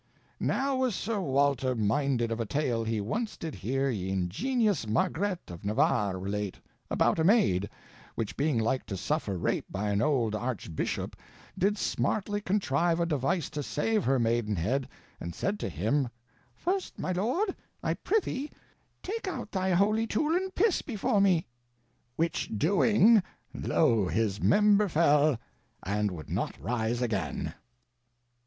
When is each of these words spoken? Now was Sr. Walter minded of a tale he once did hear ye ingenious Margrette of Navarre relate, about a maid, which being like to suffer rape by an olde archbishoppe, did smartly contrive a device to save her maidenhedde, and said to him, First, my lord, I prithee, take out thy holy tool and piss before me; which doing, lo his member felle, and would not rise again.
Now 0.39 0.77
was 0.77 0.95
Sr. 0.95 1.21
Walter 1.21 1.75
minded 1.75 2.31
of 2.31 2.39
a 2.39 2.45
tale 2.47 2.83
he 2.83 2.99
once 2.99 3.37
did 3.37 3.53
hear 3.53 3.87
ye 3.91 4.09
ingenious 4.09 4.87
Margrette 4.87 5.51
of 5.51 5.63
Navarre 5.63 6.17
relate, 6.17 6.59
about 6.89 7.19
a 7.19 7.23
maid, 7.23 7.69
which 8.15 8.35
being 8.35 8.57
like 8.57 8.83
to 8.87 8.97
suffer 8.97 9.37
rape 9.37 9.65
by 9.69 9.91
an 9.91 10.01
olde 10.01 10.33
archbishoppe, 10.33 11.13
did 11.55 11.77
smartly 11.77 12.41
contrive 12.41 12.99
a 12.99 13.05
device 13.05 13.47
to 13.51 13.61
save 13.61 14.03
her 14.05 14.17
maidenhedde, 14.19 14.87
and 15.19 15.35
said 15.35 15.59
to 15.59 15.69
him, 15.69 16.09
First, 16.55 16.97
my 16.97 17.11
lord, 17.11 17.55
I 17.83 17.93
prithee, 17.93 18.49
take 19.03 19.27
out 19.27 19.51
thy 19.51 19.69
holy 19.69 20.07
tool 20.07 20.35
and 20.35 20.55
piss 20.55 20.81
before 20.81 21.21
me; 21.21 21.45
which 22.15 22.49
doing, 22.57 23.21
lo 23.53 24.07
his 24.07 24.41
member 24.41 24.87
felle, 24.89 25.37
and 25.83 26.09
would 26.09 26.31
not 26.31 26.59
rise 26.59 27.03
again. 27.03 27.53